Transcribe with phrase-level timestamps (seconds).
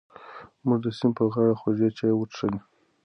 [0.65, 2.59] موږ د سیند په غاړه خوږې چای وڅښلې.